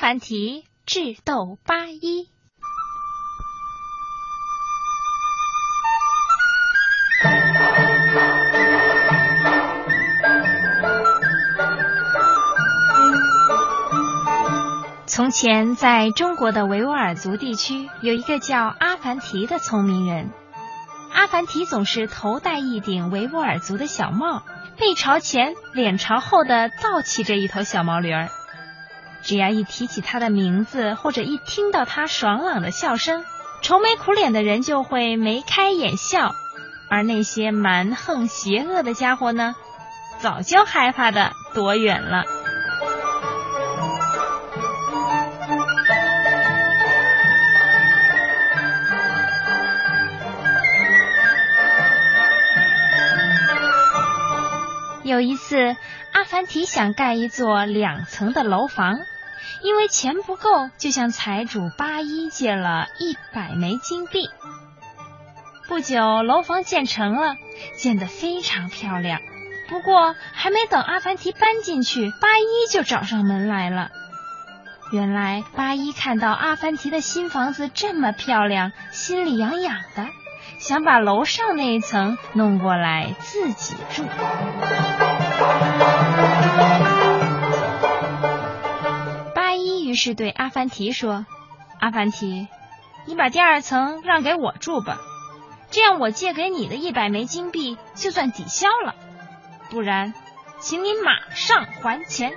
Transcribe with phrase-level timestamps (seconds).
[0.00, 2.28] 凡提智斗八一。
[15.06, 20.30] 从前，在中国的维吾尔族地区，有一个叫阿凡提的聪明人。
[21.12, 24.44] 阿凡提总是头戴一顶维吾尔族的小帽，
[24.78, 28.28] 背朝前、脸朝后的倒骑着一头小毛驴儿。
[29.22, 33.24] 只要一提起他的名字，或者一听到他爽朗的笑声，
[33.62, 36.34] 愁眉苦脸的人就会眉开眼笑，
[36.88, 39.54] 而那些蛮横邪恶的家伙呢，
[40.20, 42.24] 早就害怕的躲远了。
[55.08, 55.74] 有一次，
[56.12, 58.98] 阿凡提想盖一座两层的楼房，
[59.62, 64.28] 因为钱不够，就向财主八一借了一百枚金币。
[65.66, 67.36] 不久，楼房建成了，
[67.74, 69.18] 建得非常漂亮。
[69.70, 73.90] 不过，还没等阿凡提搬进去，八一就找上门来了。
[74.92, 80.06] 原来，八一看到阿凡提的新房子这么漂亮，心里痒痒的。
[80.58, 84.04] 想把楼上那一层弄过来自己住。
[89.34, 91.26] 八一于是对阿凡提说
[91.80, 92.48] ：“阿凡提，
[93.06, 94.98] 你把第二层让给我住吧，
[95.70, 98.94] 这样我借给你的一百枚金币就算抵消了。
[99.70, 100.12] 不然，
[100.58, 102.32] 请你马上还钱。”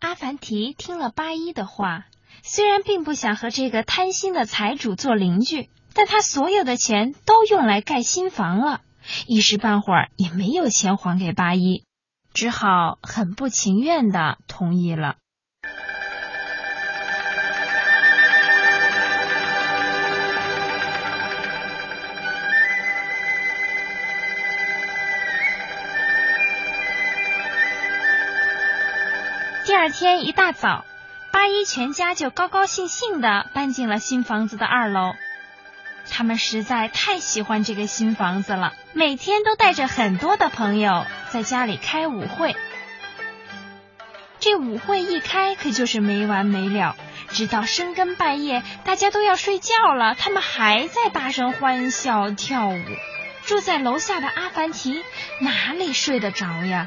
[0.00, 2.04] 阿凡提听了八一的话，
[2.42, 5.68] 虽然并不想和这个贪心的财主做邻居。
[5.98, 8.82] 但他所有的钱都用来盖新房了，
[9.26, 11.82] 一时半会儿也没有钱还给八一，
[12.32, 15.16] 只好很不情愿的同意了。
[29.66, 30.84] 第二天一大早，
[31.32, 35.14] 八一全家就高高兴兴的搬进了新房子的二楼。
[36.10, 42.56] 他们实在太喜欢这个新房子了，每天都带着很多的朋友在家里开舞会。
[44.40, 46.96] 这舞会一开可就是没完没了，
[47.28, 52.80] 直到深更半夜，大家都要睡觉了，他们还在大声欢笑跳舞。
[53.46, 55.02] 住在楼下的阿凡提
[55.40, 56.86] 哪里睡得着呀？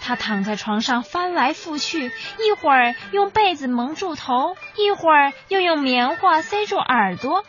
[0.00, 7.44] 他躺在床上翻来覆去，一会儿用被子蒙住头，一会儿又用棉花塞住耳朵。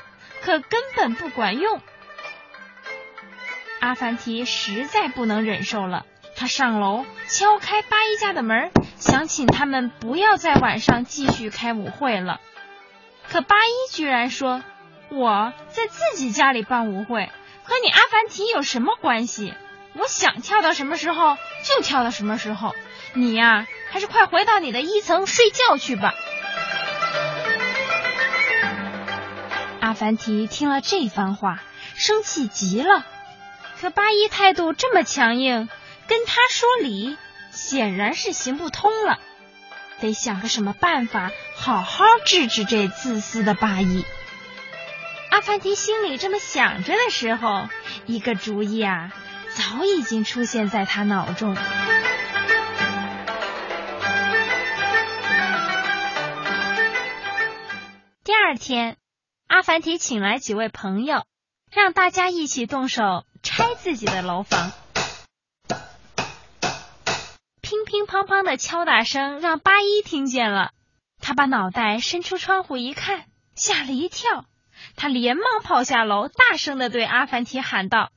[0.48, 1.82] 可根本不管用，
[3.82, 6.06] 阿凡提实在不能忍受了。
[6.38, 12.40] 他上楼敲开八一家的门，想请他们不要在晚上继续开舞会了。
[13.28, 14.64] 可八一居然说
[15.12, 17.30] ：“我在自己家里办舞会，
[17.64, 19.54] 和你阿凡提有什么关系？
[19.96, 21.36] 我想跳到什么时候
[21.66, 22.74] 就跳到什么时候。
[23.16, 26.14] 你呀，还是快回到你的一层睡觉去吧。”
[29.98, 31.60] 凡提听了这番话，
[31.96, 33.04] 生气极了。
[33.82, 35.68] 可八一态度这么强硬，
[36.08, 37.18] 跟他说理
[37.52, 39.18] 显然是行不通了。
[40.00, 44.06] 得想个什么办法，好好治治这自私的八一。
[45.32, 47.68] 阿凡提心里这么想着的时候，
[48.06, 49.12] 一个主意啊，
[49.50, 51.58] 早已经出现在他脑中。
[58.24, 58.98] 第二天。
[59.48, 61.26] 阿凡提请来几位朋友，
[61.72, 64.72] 让大家一起动手拆自己的楼房。
[67.62, 70.72] 乒乒乓乓的敲打声让八一听见了，
[71.20, 73.26] 他把脑袋伸出窗户一看，
[73.56, 74.46] 吓了一跳。
[74.96, 78.12] 他连忙跑下楼，大声的对阿凡提喊道：“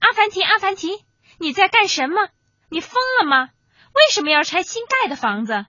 [0.00, 0.90] 阿凡提，阿凡提，
[1.38, 2.28] 你在干什么？
[2.68, 3.48] 你疯了吗？
[3.94, 5.64] 为什么要拆新盖的房子？”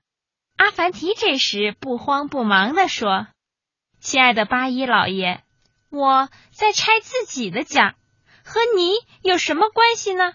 [0.57, 3.27] 阿凡提这时不慌不忙的说。
[4.01, 5.41] 亲爱的八一老爷，
[5.91, 7.93] 我在拆自己的家，
[8.43, 10.33] 和你有什么关系呢？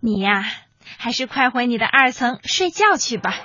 [0.00, 0.44] 你呀，
[0.98, 3.36] 还是快回你的二层睡觉去吧。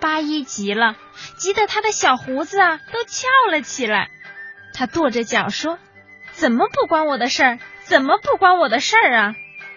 [0.00, 0.96] 八一急了，
[1.38, 4.10] 急得他的小胡子啊都翘了起来。
[4.74, 5.78] 他跺着脚说
[6.32, 7.58] ：“怎么不关我的事儿？
[7.84, 9.34] 怎么不关我的事儿啊？”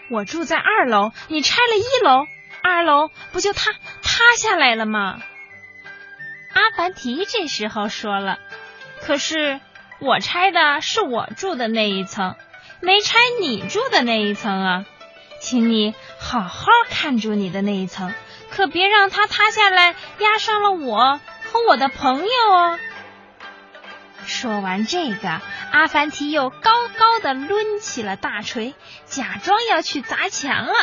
[0.09, 2.27] 我住在二楼，你拆了一楼，
[2.61, 5.21] 二楼不就塌塌下来了吗？
[6.53, 8.38] 阿凡提这时候说了
[9.01, 9.59] ：“可是
[10.00, 12.35] 我拆的是我住的那一层，
[12.79, 14.85] 没拆你住的那一层啊，
[15.39, 18.13] 请你好好看住你的那一层，
[18.51, 21.19] 可别让它塌下来压伤了我
[21.51, 22.79] 和我的朋友哦。
[24.25, 25.41] 说完这个，
[25.71, 28.73] 阿凡提又高高的抡起了大锤，
[29.05, 30.73] 假装要去砸墙了。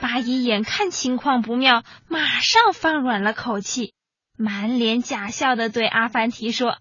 [0.00, 3.94] 八一眼看情况不妙，马上放软了口气，
[4.36, 6.78] 满脸假笑的对阿凡提说：“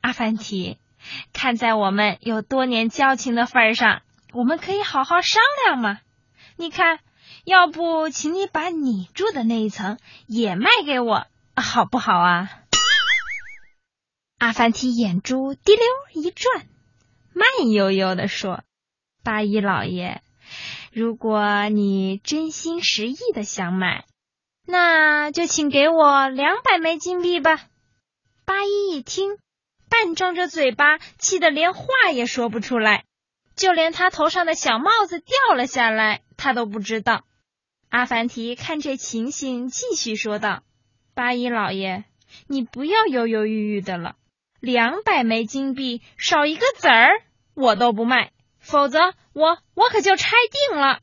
[0.00, 0.78] 阿凡提，
[1.32, 4.02] 看在我们有多年交情的份上，
[4.32, 5.98] 我们可以好好商量嘛。
[6.56, 7.00] 你看，
[7.44, 11.26] 要不请你把你住的那一层也卖给我，
[11.56, 12.50] 好不好啊？”
[14.42, 15.84] 阿凡提眼珠滴溜
[16.14, 16.66] 一转，
[17.32, 18.64] 慢悠悠的说
[19.22, 20.20] ：“八一老爷，
[20.90, 24.04] 如果你真心实意的想买，
[24.66, 27.68] 那就请给我两百枚金币吧。”
[28.44, 29.38] 八一一听，
[29.88, 33.04] 半张着嘴巴，气得连话也说不出来，
[33.54, 37.22] 就连他头上的小帽子掉了下来，他都不知道。
[37.90, 40.64] 阿凡提看这情形，继续说道
[41.14, 42.02] ：“八一老爷，
[42.48, 44.16] 你不要犹犹豫豫的了。”
[44.62, 47.10] 两百枚金币少一个子儿，
[47.52, 48.30] 我都不卖，
[48.60, 49.00] 否则
[49.32, 50.36] 我我可就拆
[50.70, 51.00] 定了。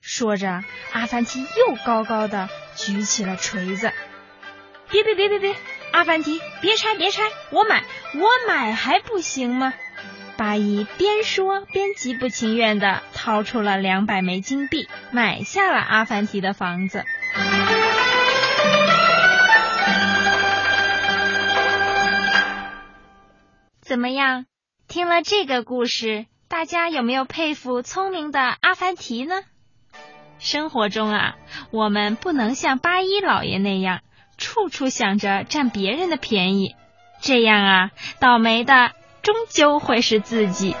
[0.00, 0.62] 说着，
[0.92, 3.90] 阿凡提又高高的举起了锤子。
[4.88, 5.56] 别别别别别，
[5.90, 7.82] 阿凡提，别拆别拆，我买
[8.14, 9.74] 我买还不行吗？
[10.36, 17.04] 八一边说边极不情愿的掏出了两百枚金币，买下了阿凡提的房子。
[23.84, 24.46] 怎么样？
[24.88, 29.34] 听了这个故事，大家有没有佩服聪明的阿凡提呢？
[30.38, 31.36] 生活中啊，
[31.70, 34.00] 我们不能像八一老爷那样，
[34.38, 36.74] 处处想着占别人的便宜，
[37.20, 37.90] 这样啊，
[38.20, 38.92] 倒霉的
[39.22, 40.74] 终究会是自己。